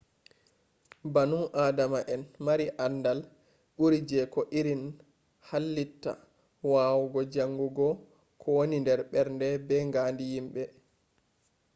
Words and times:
banu 1.13 1.39
adama 1.65 1.99
en 2.13 2.21
maari 2.45 2.65
aandal 2.83 3.19
ɓu’ri 3.75 3.99
je 4.09 4.19
ko 4.33 4.41
irin 4.59 4.83
hallitta 5.49 6.11
wawugo 6.71 7.19
jaangugo 7.33 7.87
ko 8.41 8.47
woni 8.57 8.77
ɓernde 9.13 9.47
be 9.67 9.75
ngaandi 9.89 10.23
yimbe 10.31 10.63